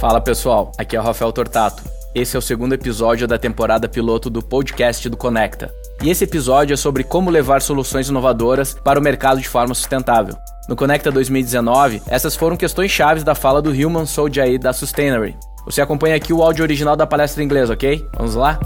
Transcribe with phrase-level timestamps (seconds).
[0.00, 1.82] Fala pessoal, aqui é o Rafael Tortato.
[2.14, 5.70] Esse é o segundo episódio da temporada piloto do podcast do Conecta.
[6.02, 10.34] E esse episódio é sobre como levar soluções inovadoras para o mercado de forma sustentável.
[10.66, 15.36] No Conecta 2019, essas foram questões chaves da fala do Human Soul da Sustainary.
[15.66, 18.02] Você acompanha aqui o áudio original da palestra em inglês, ok?
[18.16, 18.58] Vamos lá?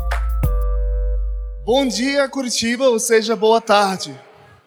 [1.64, 4.14] Bom dia, Curitiba, ou seja, boa tarde.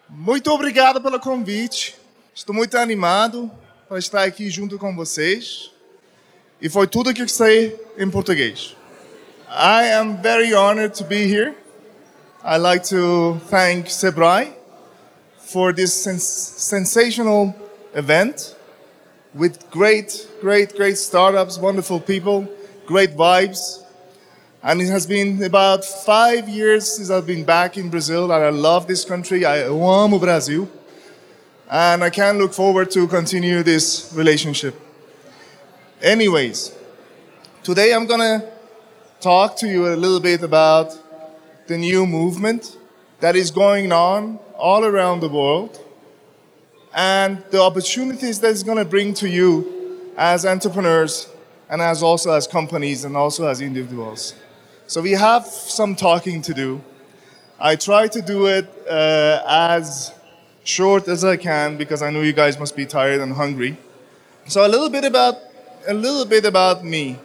[0.06, 1.96] Muito obrigado pelo convite.
[2.34, 3.50] Estou muito animado
[3.88, 5.77] para estar aqui junto com vocês.
[6.60, 8.74] E foi tudo que sei em português.
[9.48, 11.54] I am very honored to be here.
[12.44, 14.52] I'd like to thank Sebrae
[15.38, 17.54] for this sens sensational
[17.94, 18.56] event
[19.34, 22.48] with great, great, great startups, wonderful people,
[22.86, 23.84] great vibes.
[24.60, 28.50] And it has been about five years since I've been back in Brazil, and I
[28.50, 29.44] love this country.
[29.44, 30.68] I amo Brasil.
[31.70, 34.87] And I can look forward to continue this relationship.
[36.02, 36.72] Anyways,
[37.64, 38.48] today I'm to
[39.20, 40.96] talk to you a little bit about
[41.66, 42.78] the new movement
[43.18, 45.84] that is going on all around the world
[46.94, 51.28] and the opportunities that it's to bring to you as entrepreneurs
[51.68, 54.34] and as also as companies and also as individuals.
[54.86, 56.80] So we have some talking to do.
[57.58, 60.12] I try to do it uh, as
[60.62, 63.76] short as I can because I know you guys must be tired and hungry.
[64.46, 65.47] So a little bit about
[65.86, 67.18] a little bit about me.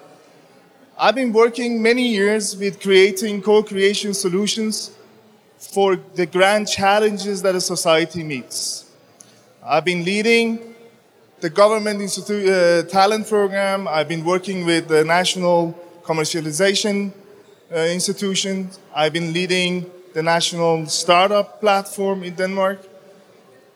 [0.98, 4.92] I've been working many years with creating co-creation solutions
[5.58, 8.86] for the grand challenges that a society meets.
[9.66, 10.76] I've been leading
[11.40, 13.88] the government institute uh, talent program.
[13.88, 15.74] I've been working with the national
[16.04, 17.12] commercialization
[17.74, 18.70] uh, institution.
[18.94, 22.80] I've been leading the national startup platform in Denmark.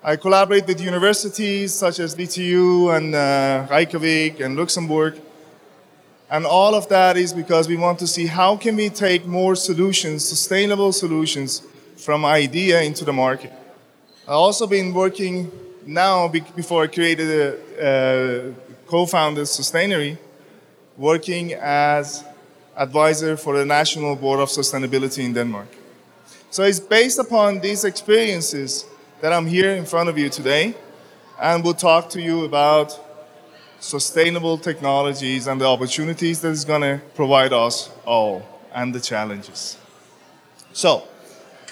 [0.08, 5.20] I collaborate with universities such as DTU and uh, Reykjavik and Luxembourg.
[6.30, 9.54] And all of that is because we want to see how can we take more
[9.54, 11.62] solutions, sustainable solutions,
[11.98, 13.52] from idea into the market.
[14.24, 15.52] I've also been working
[15.86, 18.54] now, before I created a, a
[18.86, 20.18] co-founded Sustainary,
[20.96, 22.24] working as
[22.78, 25.68] advisor for the National Board of Sustainability in Denmark.
[26.50, 28.86] So it's based upon these experiences
[29.22, 30.76] that I'm here in front of you today
[31.42, 33.00] and will talk to you about
[33.80, 39.78] sustainable technologies and the opportunities that it's going to provide us all and the challenges.
[40.74, 41.08] So,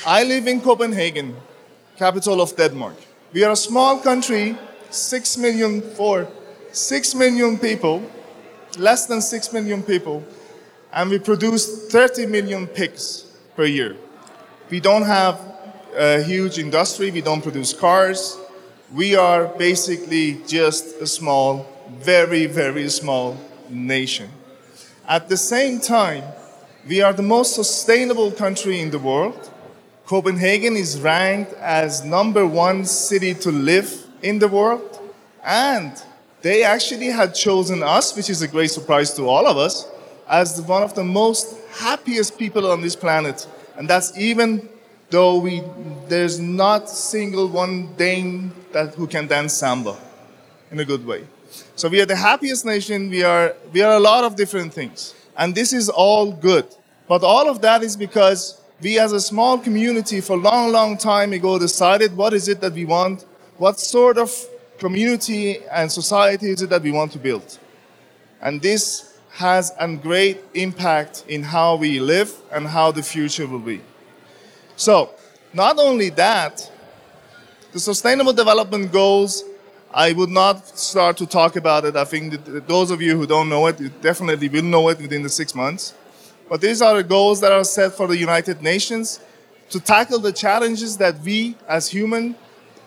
[0.06, 1.36] I live in Copenhagen,
[1.98, 2.96] capital of Denmark.
[3.32, 4.58] We are a small country,
[4.90, 6.28] 6 million for
[6.72, 8.02] 6 million people,
[8.78, 10.24] less than 6 million people,
[10.92, 13.96] and we produce 30 million pigs per year.
[14.70, 15.55] We don't have
[15.98, 17.12] a huge industry.
[17.12, 18.38] We don't produce cars.
[18.94, 21.66] We are basically just a small,
[22.00, 23.38] very, very small
[23.70, 24.30] nation.
[25.08, 26.24] At the same time,
[26.88, 29.52] we are the most sustainable country in the world.
[30.06, 35.00] Copenhagen is ranked as number one city to live in the world.
[35.44, 35.94] And
[36.42, 39.88] they actually had chosen us, which is a great surprise to all of us,
[40.28, 43.48] as one of the most happiest people on this planet.
[43.78, 44.70] And that's even
[45.10, 45.64] though we,
[46.08, 49.98] there's not single one Dane that, who can dance samba
[50.72, 51.26] in a good way.
[51.76, 53.10] So we are the happiest nation.
[53.10, 55.14] We are, we are a lot of different things.
[55.38, 56.66] And this is all good.
[57.08, 60.98] But all of that is because we as a small community for a long, long
[60.98, 63.26] time ago decided what is it that we want,
[63.58, 64.32] what sort of
[64.78, 67.58] community and society is it that we want to build.
[68.42, 73.60] And this has a great impact in how we live and how the future will
[73.60, 73.82] be.
[74.76, 75.12] So,
[75.54, 76.70] not only that,
[77.72, 79.44] the Sustainable Development Goals,
[79.94, 81.96] I would not start to talk about it.
[81.96, 85.24] I think those of you who don't know it, you definitely will know it within
[85.24, 85.94] the six months.
[86.50, 89.22] But these are the goals that are set for the United Nations
[89.70, 92.36] to tackle the challenges that we as human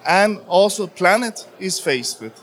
[0.07, 2.39] and also planet is faced with.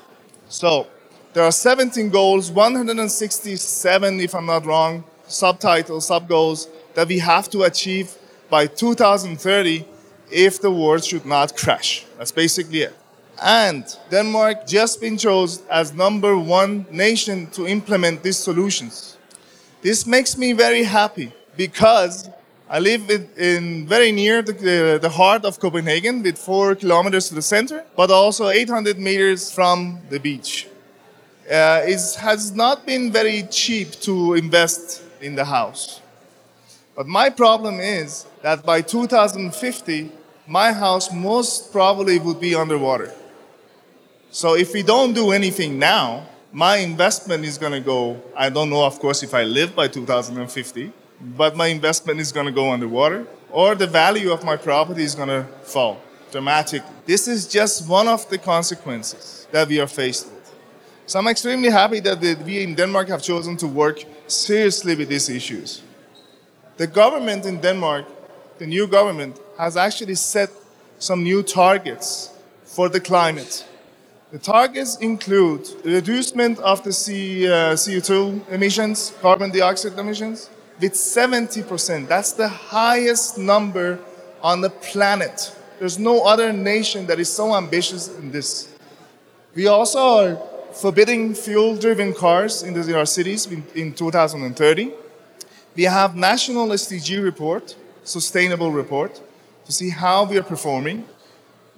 [0.50, 0.88] So,
[1.34, 7.50] there are 17 goals, 167, if I'm not wrong, subtitles, sub goals that we have
[7.52, 8.16] to achieve
[8.50, 9.86] by 2030
[10.32, 12.06] if the world should not crash.
[12.18, 12.96] That's basically it.
[13.42, 19.18] And Denmark just been chosen as number one nation to implement these solutions.
[19.82, 22.30] This makes me very happy because
[22.70, 27.30] I live in, in very near the, the, the, heart of Copenhagen with four kilometers
[27.30, 30.68] to the center, but also 800 meters from the beach.
[31.46, 36.02] Uh, it has not been very cheap to invest in the house.
[36.96, 40.12] But my problem is that by 2050,
[40.48, 43.14] my house most probably would be underwater.
[44.32, 48.70] So if we don't do anything now, my investment is going to go, I don't
[48.70, 50.92] know, of course, if I live by 2050,
[51.38, 55.16] but my investment is going to go underwater, or the value of my property is
[55.16, 56.02] going to fall
[56.32, 56.96] dramatically.
[57.06, 60.54] This is just one of the consequences that we are faced with.
[61.06, 65.30] So I'm extremely happy that we in Denmark have chosen to work seriously with these
[65.30, 65.82] issues.
[66.78, 68.06] The government in Denmark,
[68.58, 70.50] the new government, has actually set
[71.00, 72.32] some new targets
[72.66, 73.66] for the climate.
[74.32, 80.50] The targets include reducement of the C, uh, CO2 emissions, carbon dioxide emissions,
[80.82, 82.10] with 70%.
[82.10, 84.00] That's the highest number
[84.42, 85.56] on the planet.
[85.80, 88.68] There's no other nation that is so ambitious in this.
[89.56, 90.38] We also are
[90.74, 93.46] forbidding fuel driven cars in, our cities
[93.76, 94.92] in 2030.
[95.76, 97.76] We have national SDG report,
[98.06, 99.22] sustainable report,
[99.66, 101.06] to see how we are performing.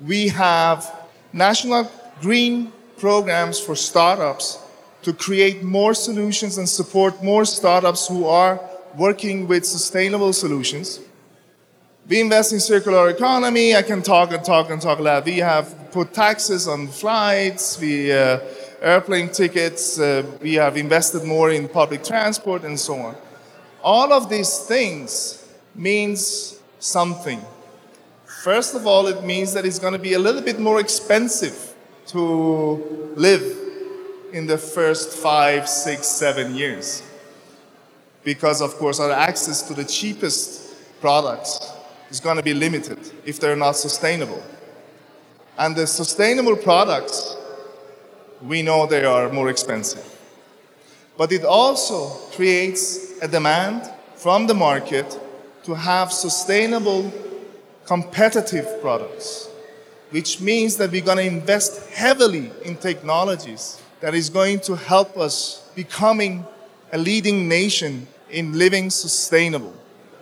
[0.05, 0.93] We have
[1.33, 1.89] national
[2.21, 4.59] green programs for startups
[5.01, 8.59] to create more solutions and support more startups who are
[8.95, 10.99] working with sustainable solutions.
[12.07, 13.75] We invest in circular economy.
[13.75, 15.25] I can talk and talk and talk a lot.
[15.25, 18.39] We have put taxes on flights, we uh,
[18.81, 19.99] airplane tickets.
[19.99, 23.15] Uh, we have invested more in public transport and so on.
[23.83, 25.45] All of these things
[25.75, 27.41] means something.
[28.43, 31.73] First of all, it means that it's going to be a little bit more expensive
[32.07, 33.57] to live
[34.31, 37.03] in the first five, six, seven years.
[38.23, 41.71] Because, of course, our access to the cheapest products
[42.09, 44.41] is going to be limited if they're not sustainable.
[45.57, 47.35] And the sustainable products,
[48.41, 50.05] we know they are more expensive.
[51.17, 55.19] But it also creates a demand from the market
[55.63, 57.11] to have sustainable,
[57.85, 59.47] competitive products
[60.09, 65.17] which means that we're going to invest heavily in technologies that is going to help
[65.17, 66.45] us becoming
[66.93, 69.73] a leading nation in living sustainable.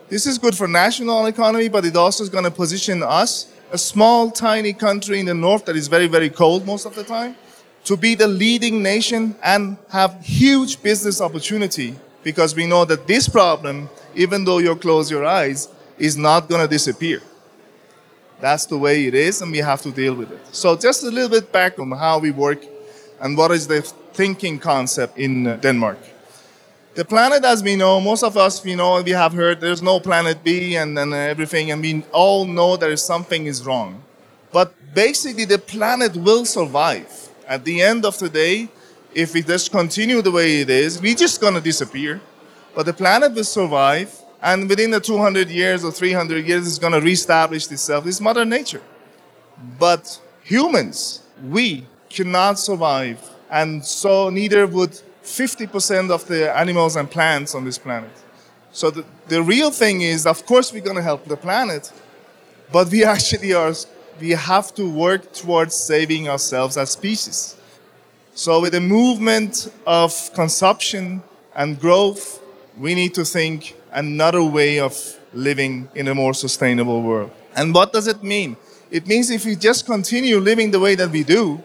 [0.09, 3.77] This is good for national economy, but it also is going to position us, a
[3.77, 7.35] small, tiny country in the north that is very, very cold most of the time,
[7.83, 11.95] to be the leading nation and have huge business opportunity
[12.25, 16.59] because we know that this problem, even though you close your eyes, is not going
[16.59, 17.21] to disappear.
[18.41, 20.41] That's the way it is, and we have to deal with it.
[20.51, 22.65] So, just a little bit back on how we work
[23.21, 23.81] and what is the
[24.13, 25.99] thinking concept in uh, Denmark.
[26.95, 29.99] The planet, as we know, most of us, we know, we have heard there's no
[29.99, 34.01] planet B and then everything, and we all know there is something is wrong.
[34.51, 37.11] But basically, the planet will survive.
[37.47, 38.69] At the end of the day,
[39.15, 42.21] if we just continue the way it is, we're just gonna disappear.
[42.75, 46.93] But the planet will survive, and within the 200 years or 300 years, it's going
[46.93, 48.05] to reestablish itself.
[48.05, 48.81] It's Mother Nature.
[49.79, 53.17] But humans, we cannot survive,
[53.49, 54.91] and so neither would
[55.23, 58.11] 50% of the animals and plants on this planet.
[58.71, 61.91] So the, the real thing is, of course, we're going to help the planet,
[62.71, 63.73] but we actually are,
[64.19, 67.55] we have to work towards saving ourselves as species.
[68.37, 71.23] So with the movement of consumption
[71.55, 72.41] and growth,
[72.77, 74.93] we need to think another way of
[75.33, 77.31] living in a more sustainable world.
[77.55, 78.57] And what does it mean?
[78.91, 81.63] It means if we just continue living the way that we do,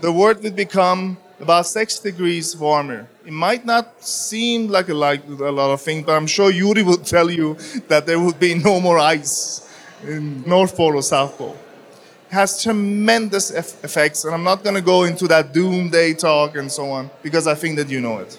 [0.00, 3.06] the world would become about six degrees warmer.
[3.24, 6.82] It might not seem like a, like a lot of things, but I'm sure Yuri
[6.82, 7.54] will tell you
[7.86, 9.70] that there would be no more ice
[10.02, 11.56] in North Pole or South Pole.
[12.30, 16.90] Has tremendous effects, and I'm not going to go into that doomsday talk and so
[16.90, 18.38] on because I think that you know it.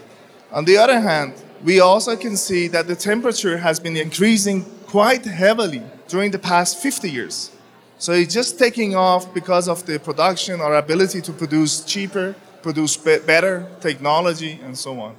[0.52, 5.26] On the other hand, we also can see that the temperature has been increasing quite
[5.26, 7.52] heavily during the past 50 years.
[7.98, 12.96] So it's just taking off because of the production, our ability to produce cheaper, produce
[12.96, 15.16] be- better technology, and so on.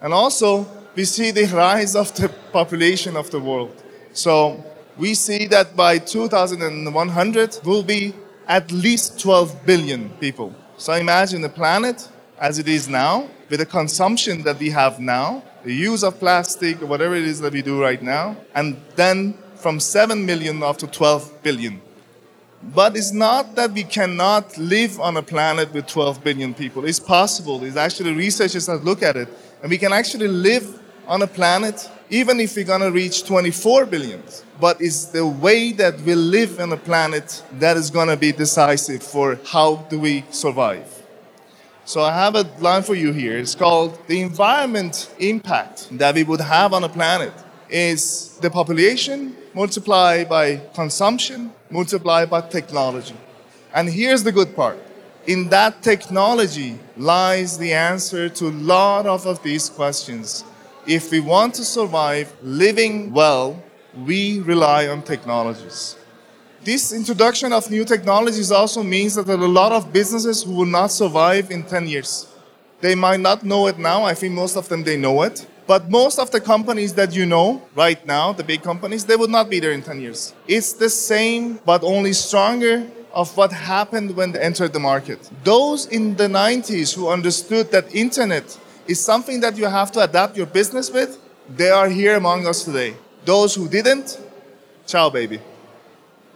[0.00, 3.82] And also, we see the rise of the population of the world.
[4.12, 4.64] So
[4.96, 8.14] we see that by 2100, we'll be
[8.48, 10.54] at least 12 billion people.
[10.76, 12.08] So imagine the planet
[12.38, 16.80] as it is now, with the consumption that we have now, the use of plastic
[16.82, 20.86] whatever it is that we do right now, and then from 7 million up to
[20.88, 21.80] 12 billion.
[22.74, 26.84] But it's not that we cannot live on a planet with 12 billion people.
[26.84, 27.58] It's possible.
[27.58, 29.28] There's actually researchers that look at it.
[29.62, 33.86] And we can actually live on a planet even if we're going to reach 24
[33.86, 34.22] billion.
[34.60, 38.32] But it's the way that we live on a planet that is going to be
[38.32, 40.86] decisive for how do we survive.
[41.86, 43.38] So I have a line for you here.
[43.38, 47.32] It's called the environment impact that we would have on a planet
[47.70, 53.16] is the population multiplied by consumption multiplied by technology.
[53.74, 54.78] And here's the good part.
[55.26, 60.44] In that technology lies the answer to a lot of, of these questions.
[60.86, 63.62] If we want to survive living well,
[64.04, 65.96] we rely on technologies.
[66.64, 70.52] This introduction of new technologies also means that there are a lot of businesses who
[70.52, 72.26] will not survive in 10 years.
[72.80, 74.02] They might not know it now.
[74.02, 75.46] I think most of them, they know it.
[75.68, 79.30] But most of the companies that you know right now, the big companies, they would
[79.30, 80.34] not be there in 10 years.
[80.48, 82.84] It's the same, but only stronger
[83.14, 85.30] of what happened when they entered the market.
[85.44, 90.36] Those in the 90s who understood that internet is something that you have to adapt
[90.36, 92.94] your business with, they are here among us today.
[93.24, 94.20] Those who didn't,
[94.86, 95.40] ciao baby.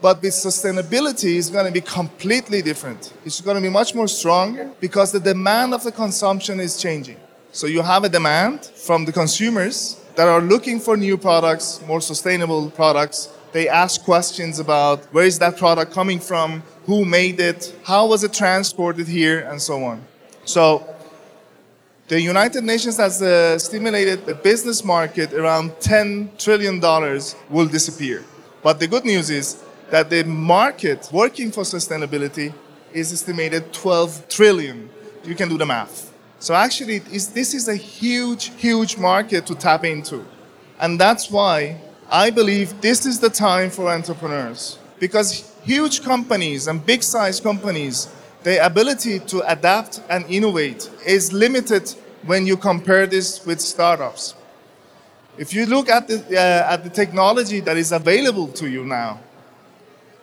[0.00, 3.12] But with sustainability, it's going to be completely different.
[3.24, 7.16] It's going to be much more stronger because the demand of the consumption is changing.
[7.52, 12.00] So you have a demand from the consumers that are looking for new products, more
[12.00, 13.30] sustainable products.
[13.52, 18.22] They ask questions about where is that product coming from, who made it, how was
[18.22, 20.04] it transported here, and so on.
[20.44, 20.86] So
[22.08, 26.80] the United Nations has uh, stimulated the business market around $10 trillion
[27.50, 28.24] will disappear.
[28.62, 32.52] But the good news is that the market working for sustainability
[32.92, 34.88] is estimated 12 trillion.
[35.24, 36.12] You can do the math.
[36.38, 40.24] So actually, this is a huge, huge market to tap into.
[40.78, 44.78] And that's why I believe this is the time for entrepreneurs.
[45.00, 48.08] Because huge companies and big size companies,
[48.46, 51.92] their ability to adapt and innovate is limited
[52.24, 54.36] when you compare this with startups.
[55.36, 59.18] If you look at the, uh, at the technology that is available to you now,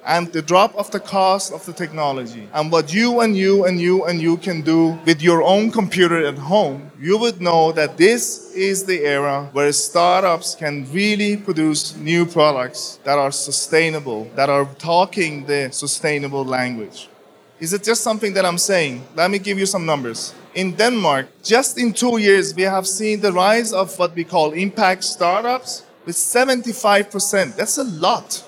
[0.06, 3.82] and the drop of the cost of the technology and what you and you and
[3.82, 7.98] you and you can do with your own computer at home, you would know that
[7.98, 14.50] this is the era where startups can really produce new products that are sustainable, that
[14.50, 17.10] are talking the sustainable language.
[17.60, 19.06] Is it just something that I'm saying?
[19.16, 20.34] Let me give you some numbers.
[20.56, 24.52] In Denmark, just in two years, we have seen the rise of what we call
[24.52, 27.56] impact startups with 75%.
[27.56, 28.44] That's a lot.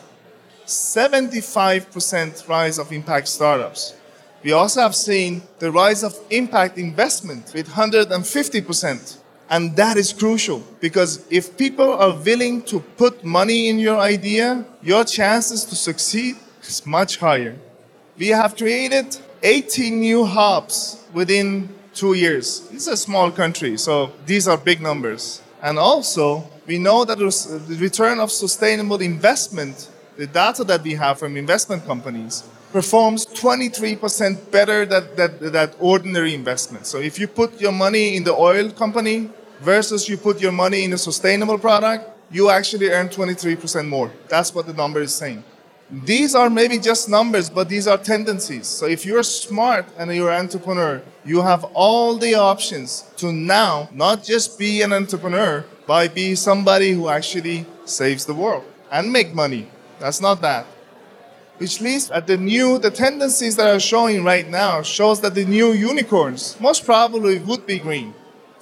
[0.66, 3.96] 75% rise of impact startups.
[4.44, 9.18] We also have seen the rise of impact investment with 150%.
[9.50, 14.66] And that is crucial because if people are willing to put money in your idea,
[14.82, 17.56] your chances to succeed is much higher.
[18.18, 22.68] We have created 18 new hubs within two years.
[22.72, 25.42] It's a small country, so these are big numbers.
[25.62, 31.20] And also, we know that the return of sustainable investment the data that we have
[31.20, 35.16] from investment companies performs 23% better than
[35.52, 36.86] that, ordinary investment.
[36.86, 39.30] So if you put your money in the oil company
[39.62, 44.12] versus you put your money in a sustainable product, you actually earn 23% more.
[44.28, 45.44] That's what the number is saying.
[45.92, 48.66] These are maybe just numbers, but these are tendencies.
[48.68, 53.90] So if you're smart and you're an entrepreneur, you have all the options to now
[53.94, 59.36] not just be an entrepreneur, but be somebody who actually saves the world and make
[59.36, 59.68] money
[60.00, 60.66] that's not that.
[61.58, 65.46] Which leads at the new, the tendencies that are showing right now shows that the
[65.46, 68.14] new unicorns most probably would be green.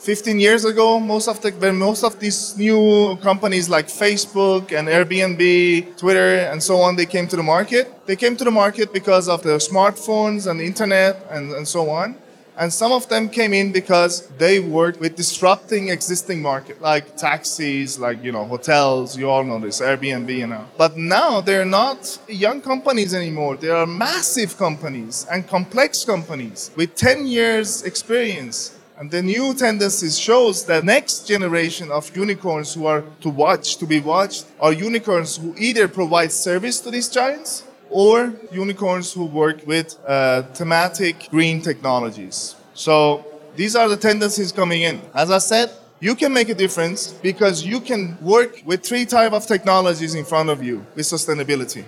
[0.03, 4.89] 15 years ago, most of the when most of these new companies like Facebook and
[4.89, 7.87] Airbnb, Twitter, and so on, they came to the market.
[8.05, 11.89] They came to the market because of the smartphones and the internet and, and so
[11.89, 12.17] on.
[12.57, 17.97] And some of them came in because they worked with disrupting existing market, like taxis,
[17.97, 19.17] like you know hotels.
[19.17, 20.65] You all know this, Airbnb, you know.
[20.77, 23.55] But now they're not young companies anymore.
[23.55, 28.77] They are massive companies and complex companies with 10 years experience.
[29.03, 33.85] And the new tendencies shows that next generation of unicorns who are to watch, to
[33.85, 39.67] be watched, are unicorns who either provide service to these giants or unicorns who work
[39.67, 42.55] with uh, thematic green technologies.
[42.75, 43.25] So
[43.57, 45.01] these are the tendencies coming in.
[45.13, 45.69] As I said,
[45.99, 50.23] you can make a difference because you can work with three type of technologies in
[50.23, 51.83] front of you with sustainability.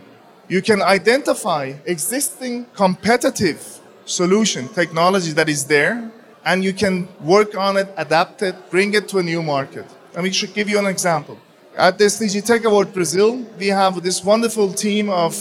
[0.49, 6.11] You can identify existing competitive solution technology that is there
[6.45, 9.85] and you can work on it, adapt it, bring it to a new market.
[10.13, 11.37] Let me give you an example.
[11.75, 15.35] At the SDG Tech Award Brazil, we have this wonderful team of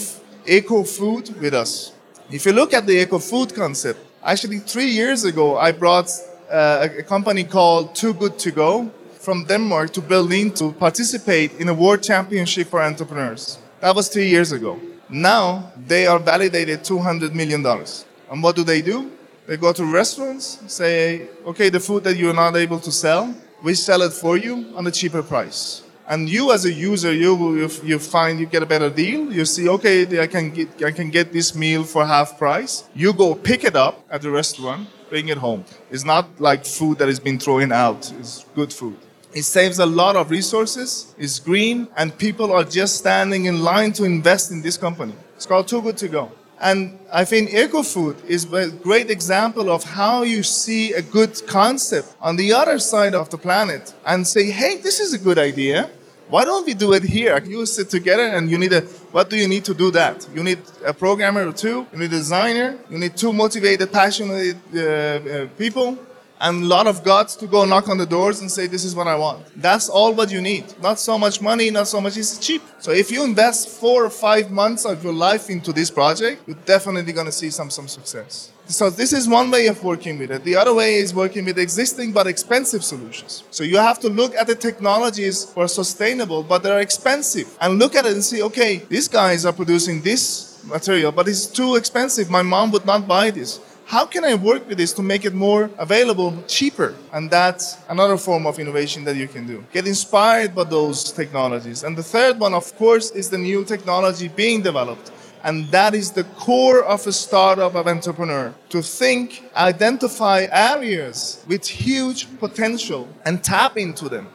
[0.46, 1.92] eco food with us.
[2.30, 6.10] If you look at the eco food concept, actually three years ago, I brought
[6.50, 11.68] uh, a company called Too Good To Go from Denmark to Berlin to participate in
[11.68, 13.58] a world championship for entrepreneurs.
[13.80, 14.80] That was three years ago.
[15.08, 17.64] Now they are validated $200 million.
[17.64, 19.10] And what do they do?
[19.46, 23.74] They go to restaurants, say, okay, the food that you're not able to sell, we
[23.74, 25.82] sell it for you on a cheaper price.
[26.06, 29.32] and you as a user, you, you you find you get a better deal.
[29.32, 32.84] You see, okay, I can get I can get this meal for half price.
[32.94, 35.64] You go pick it up at the restaurant, bring it home.
[35.90, 38.12] It's not like food that has been thrown out.
[38.18, 38.96] It's good food.
[39.32, 41.14] It saves a lot of resources.
[41.18, 45.14] It's green, and people are just standing in line to invest in this company.
[45.36, 46.30] It's called Too Good to Go.
[46.64, 52.16] And I think EcoFood is a great example of how you see a good concept
[52.22, 55.90] on the other side of the planet and say, hey, this is a good idea.
[56.30, 57.38] Why don't we do it here?
[57.44, 58.80] You sit together and you need a,
[59.12, 60.26] what do you need to do that?
[60.34, 64.56] You need a programmer or two, you need a designer, you need two motivated, passionate
[64.74, 65.98] uh, uh, people,
[66.44, 68.94] and a lot of guts to go knock on the doors and say, This is
[68.94, 69.40] what I want.
[69.56, 70.64] That's all what you need.
[70.82, 72.62] Not so much money, not so much, it's cheap.
[72.78, 76.64] So if you invest four or five months of your life into this project, you're
[76.66, 78.52] definitely going to see some, some success.
[78.66, 80.44] So this is one way of working with it.
[80.44, 83.44] The other way is working with existing but expensive solutions.
[83.50, 87.94] So you have to look at the technologies are sustainable, but they're expensive, and look
[87.94, 92.30] at it and see, okay, these guys are producing this material, but it's too expensive.
[92.30, 95.34] My mom would not buy this how can I work with this to make it
[95.34, 96.94] more available, cheaper?
[97.12, 99.64] And that's another form of innovation that you can do.
[99.72, 101.84] Get inspired by those technologies.
[101.84, 105.12] And the third one, of course, is the new technology being developed.
[105.42, 111.66] And that is the core of a startup of entrepreneur to think, identify areas with
[111.66, 114.28] huge potential and tap into them.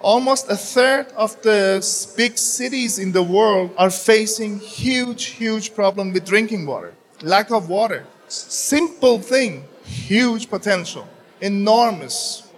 [0.00, 1.78] Almost a third of the
[2.16, 7.68] big cities in the world are facing huge, huge problem with drinking water, lack of
[7.68, 8.04] water.
[8.28, 11.08] Simple thing, huge potential,
[11.40, 12.48] enormous.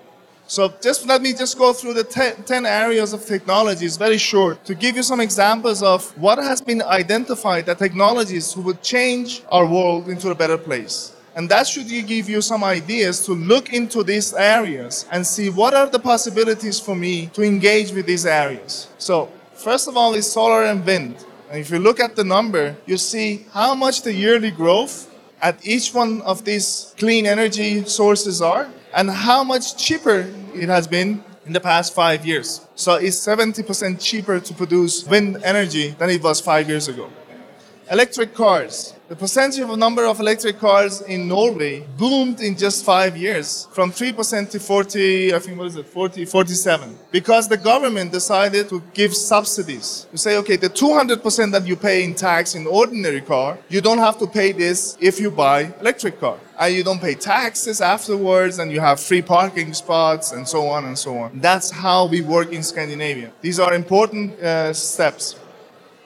[0.49, 4.75] So just let me just go through the 10 areas of technologies very short to
[4.75, 9.65] give you some examples of what has been identified that technologies who would change our
[9.65, 11.15] world into a better place.
[11.37, 15.73] And that should give you some ideas to look into these areas and see what
[15.73, 18.89] are the possibilities for me to engage with these areas.
[18.99, 21.25] So first of all is solar and wind.
[21.49, 25.10] And if you look at the number, you see how much the yearly growth
[25.43, 30.87] at each one of these clean energy sources are and how much cheaper it has
[30.87, 32.67] been in the past five years.
[32.75, 37.11] So it's 70% cheaper to produce wind energy than it was five years ago.
[37.91, 38.95] Electric cars.
[39.11, 43.91] The percentage of number of electric cars in Norway boomed in just five years from
[43.91, 46.97] 3% to 40, I think, what is it, 40, 47.
[47.11, 50.07] Because the government decided to give subsidies.
[50.13, 53.99] To say, okay, the 200% that you pay in tax in ordinary car, you don't
[53.99, 56.39] have to pay this if you buy electric car.
[56.57, 60.85] And you don't pay taxes afterwards and you have free parking spots and so on
[60.85, 61.41] and so on.
[61.41, 63.33] That's how we work in Scandinavia.
[63.41, 65.35] These are important uh, steps.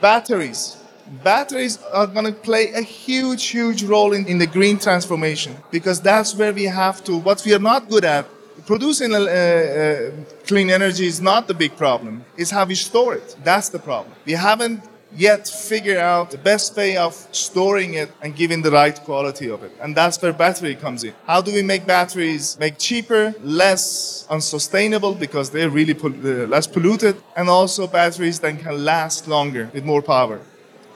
[0.01, 0.79] Batteries
[1.23, 6.01] batteries are going to play a huge, huge role in, in the green transformation because
[6.01, 8.27] that's where we have to, what we are not good at,
[8.67, 10.11] producing uh, uh,
[10.47, 12.25] clean energy is not the big problem.
[12.37, 13.37] It's how we store it.
[13.45, 14.15] That's the problem.
[14.25, 14.83] We haven't
[15.17, 19.63] yet figured out the best way of storing it and giving the right quality of
[19.63, 19.73] it.
[19.81, 21.15] And that's where battery comes in.
[21.27, 26.67] How do we make batteries make cheaper, less unsustainable because they're really pol- uh, less
[26.67, 30.41] polluted, and also batteries that can last longer with more power?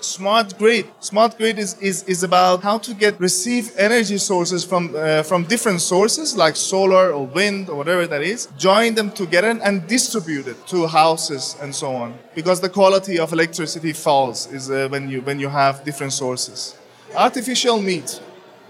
[0.01, 0.87] Smart grid.
[1.01, 5.43] Smart grid is, is, is about how to get receive energy sources from uh, from
[5.45, 10.47] different sources like solar or wind or whatever that is, join them together and distribute
[10.47, 12.15] it to houses and so on.
[12.35, 16.77] Because the quality of electricity falls is uh, when you when you have different sources.
[17.17, 18.21] Artificial meat.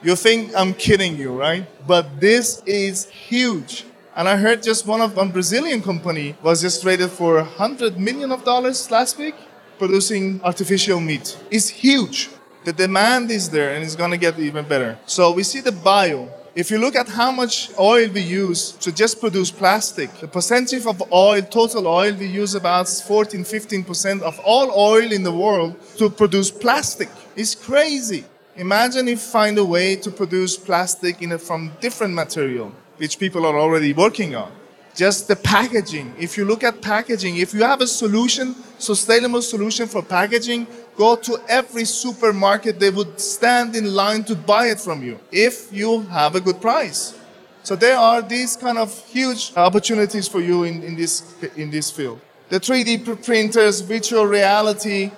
[0.02, 1.66] You think I'm kidding you, right?
[1.86, 3.84] But this is huge.
[4.16, 8.32] And I heard just one of one Brazilian company was just rated for 100 million
[8.32, 9.34] of dollars last week
[9.78, 11.38] producing artificial meat.
[11.50, 12.30] It's huge.
[12.64, 14.98] The demand is there and it's going to get even better.
[15.06, 16.28] So we see the bio.
[16.54, 20.84] If you look at how much oil we use to just produce plastic, the percentage
[20.86, 25.76] of oil, total oil, we use about 14, 15% of all oil in the world
[25.98, 27.08] to produce plastic.
[27.36, 28.24] It's crazy.
[28.56, 33.56] Imagine if find a way to produce plastic a, from different material, which people are
[33.56, 34.50] already working on
[34.98, 36.12] just the packaging.
[36.18, 41.14] If you look at packaging, if you have a solution, sustainable solution for packaging, go
[41.14, 42.80] to every supermarket.
[42.80, 46.60] They would stand in line to buy it from you if you have a good
[46.60, 47.16] price.
[47.62, 51.22] So there are these kind of huge opportunities for you in, in, this,
[51.54, 52.20] in this field.
[52.48, 55.12] The 3D printers, virtual reality,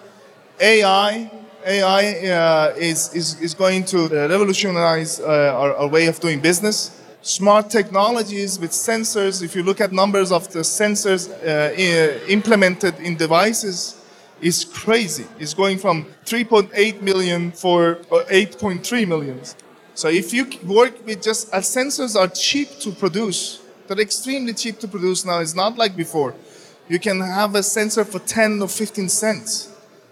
[0.61, 1.31] AI,
[1.65, 7.00] AI uh, is, is, is going to revolutionize uh, our, our way of doing business
[7.23, 9.43] smart technologies with sensors.
[9.43, 11.75] If you look at numbers of the sensors uh,
[12.29, 13.97] implemented in devices,
[14.41, 15.27] is crazy.
[15.39, 19.41] It's going from 3.8 million for 8.3 million.
[19.95, 24.55] So if you work with just as uh, sensors are cheap to produce, they're extremely
[24.55, 25.41] cheap to produce now.
[25.41, 26.35] It's not like before.
[26.89, 29.69] You can have a sensor for 10 or 15 cents.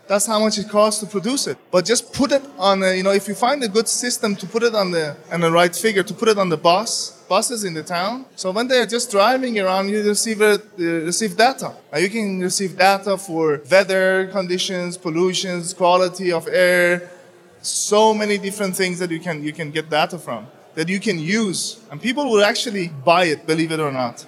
[0.08, 1.58] That's how much it costs to produce it.
[1.70, 4.46] But just put it on, a, you know, if you find a good system to
[4.46, 7.62] put it on the, and the right figure, to put it on the bus, buses
[7.62, 8.24] in the town.
[8.34, 11.74] So when they're just driving around, you receive, uh, receive data.
[11.92, 17.10] Now you can receive data for weather conditions, pollutions, quality of air,
[17.60, 21.18] so many different things that you can, you can get data from, that you can
[21.18, 21.80] use.
[21.90, 24.24] And people will actually buy it, believe it or not.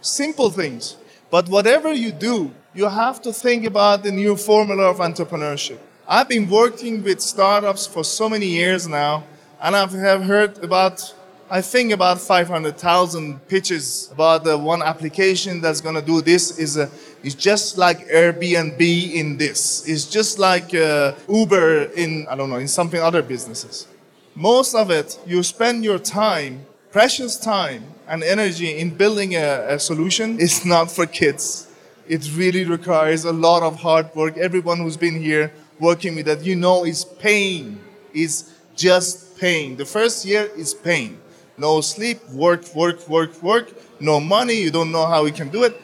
[0.00, 0.96] Simple things.
[1.30, 5.78] But whatever you do, you have to think about the new formula of entrepreneurship.
[6.06, 9.24] I've been working with startups for so many years now,
[9.60, 11.14] and I have heard about,
[11.50, 16.76] I think about 500,000 pitches about the one application that's going to do this is
[16.76, 16.88] a,
[17.22, 18.80] is just like Airbnb
[19.12, 19.88] in this.
[19.88, 23.88] It's just like uh, Uber in, I don't know, in something other businesses.
[24.36, 29.78] Most of it, you spend your time, precious time and energy in building a, a
[29.78, 31.69] solution It's not for kids
[32.10, 34.36] it really requires a lot of hard work.
[34.36, 37.80] Everyone who's been here working with that, you know, is pain.
[38.12, 39.76] Is just pain.
[39.76, 41.20] The first year is pain.
[41.56, 43.70] No sleep, work, work, work, work.
[44.00, 44.54] No money.
[44.54, 45.80] You don't know how you can do it.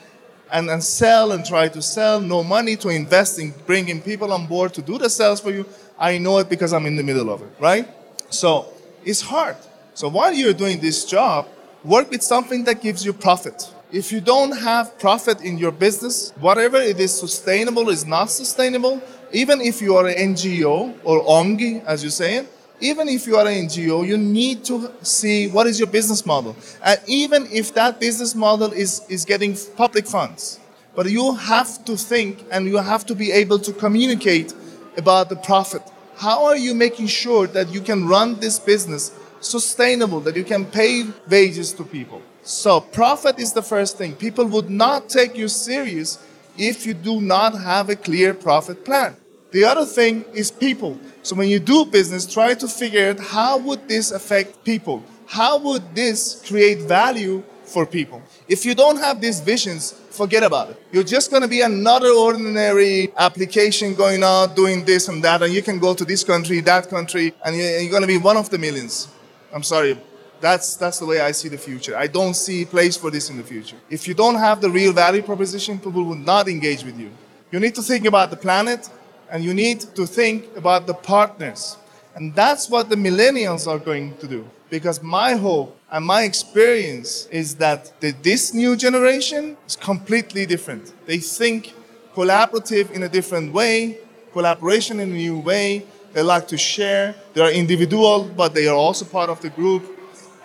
[0.51, 2.21] And, and sell and try to sell.
[2.21, 5.65] No money to invest in bringing people on board to do the sales for you.
[5.97, 7.89] I know it because I'm in the middle of it, right?
[8.31, 8.67] So
[9.05, 9.57] it's hard.
[9.95, 11.47] So while you're doing this job,
[11.85, 16.31] work with something that gives you profit if you don't have profit in your business,
[16.39, 19.01] whatever it is sustainable is not sustainable,
[19.33, 22.47] even if you are an NGO or ONG, as you say it,
[22.79, 26.55] even if you are an NGO, you need to see what is your business model.
[26.85, 30.61] And even if that business model is, is getting public funds,
[30.95, 34.53] but you have to think and you have to be able to communicate
[34.99, 35.81] about the profit.
[36.17, 40.67] How are you making sure that you can run this business sustainable, that you can
[40.67, 42.21] pay wages to people?
[42.47, 44.15] So, profit is the first thing.
[44.15, 46.25] People would not take you serious
[46.57, 49.17] if you do not have a clear profit plan.
[49.51, 50.97] The other thing is people.
[51.25, 55.03] So when you do business, try to figure out how would this affect people?
[55.27, 58.23] How would this create value for people?
[58.47, 60.81] If you don't have these visions, forget about it.
[60.93, 65.53] You're just going to be another ordinary application going out doing this and that, and
[65.53, 68.51] you can go to this country, that country, and you're going to be one of
[68.51, 69.09] the millions.
[69.53, 69.99] I'm sorry,
[70.41, 71.97] that's, that's the way I see the future.
[71.97, 73.77] I don't see place for this in the future.
[73.91, 77.11] If you don't have the real value proposition, people will not engage with you.
[77.51, 78.89] You need to think about the planet
[79.31, 81.77] and you need to think about the partners.
[82.15, 84.49] And that's what the millennials are going to do.
[84.69, 90.93] Because my hope and my experience is that this new generation is completely different.
[91.07, 91.73] They think
[92.15, 93.99] collaborative in a different way,
[94.33, 95.87] collaboration in a new way.
[96.13, 97.15] They like to share.
[97.35, 99.96] They are individual, but they are also part of the group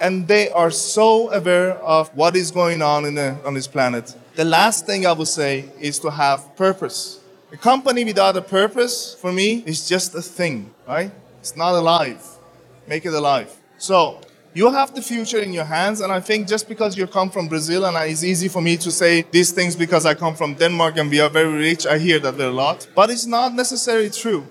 [0.02, 4.16] and they are so aware of what is going on in the, on this planet.
[4.36, 7.20] The last thing I would say is to have purpose.
[7.54, 11.12] A company without a purpose, for me, is just a thing, right?
[11.40, 12.26] It's not alive.
[12.88, 13.56] Make it alive.
[13.78, 14.20] So,
[14.54, 17.48] you have the future in your hands, and I think just because you come from
[17.48, 20.98] Brazil, and it's easy for me to say these things because I come from Denmark
[20.98, 24.48] and we are very rich, I hear that a lot, but it's not necessarily true.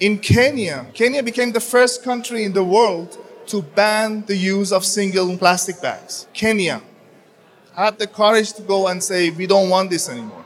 [0.00, 3.18] In Kenya, Kenya became the first country in the world
[3.50, 6.26] to ban the use of single plastic bags.
[6.32, 6.80] Kenya
[7.74, 10.44] had the courage to go and say, we don't want this anymore.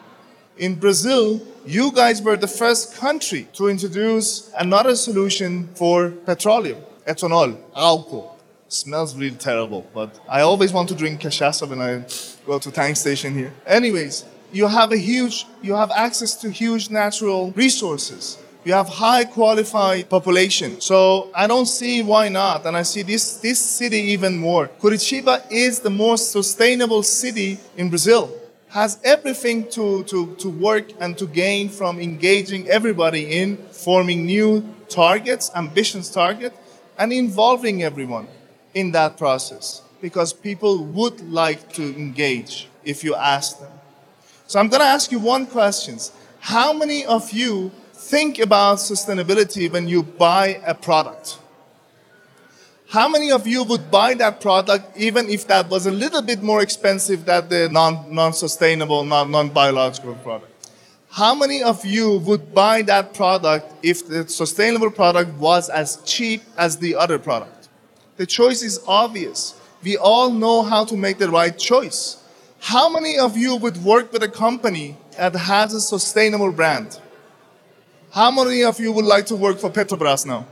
[0.56, 7.56] In Brazil, you guys were the first country to introduce another solution for petroleum, ethanol,
[7.74, 8.38] alcohol.
[8.68, 12.04] Smells really terrible, but I always want to drink cachaça when I
[12.46, 13.52] go to tank station here.
[13.66, 19.24] Anyways, you have a huge, you have access to huge natural resources you have high
[19.24, 20.80] qualified population.
[20.80, 22.64] So I don't see why not.
[22.64, 24.68] And I see this, this city even more.
[24.80, 28.32] Curitiba is the most sustainable city in Brazil.
[28.70, 34.64] Has everything to, to, to work and to gain from engaging everybody in forming new
[34.88, 36.56] targets, ambitious targets,
[36.98, 38.26] and involving everyone
[38.72, 39.82] in that process.
[40.00, 43.70] Because people would like to engage if you ask them.
[44.46, 45.98] So I'm going to ask you one question.
[46.40, 47.70] How many of you
[48.10, 51.38] think about sustainability when you buy a product.
[52.88, 56.42] How many of you would buy that product even if that was a little bit
[56.42, 60.52] more expensive than the non, non-sustainable, non, non-biological product?
[61.10, 66.42] How many of you would buy that product if the sustainable product was as cheap
[66.58, 67.68] as the other product?
[68.16, 69.54] The choice is obvious.
[69.82, 72.22] We all know how to make the right choice.
[72.60, 77.00] How many of you would work with a company that has a sustainable brand?
[78.14, 80.46] How many of you would like to work for Petrobras now?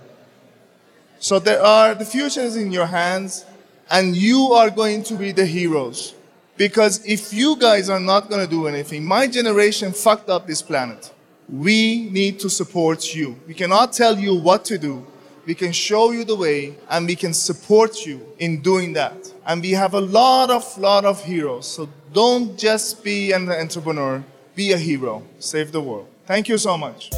[1.21, 3.45] So there are, the future is in your hands
[3.89, 6.13] and you are going to be the heroes.
[6.57, 10.61] Because if you guys are not going to do anything, my generation fucked up this
[10.61, 11.15] planet.
[11.49, 13.39] We need to support you.
[13.47, 15.07] We cannot tell you what to do.
[15.47, 19.33] We can show you the way and we can support you in doing that.
[19.47, 21.69] And we have a lot of, lot of heroes.
[21.69, 24.25] So don't just be an entrepreneur,
[24.57, 25.23] be a hero.
[25.39, 26.09] Save the world.
[26.27, 27.11] Thank you so much.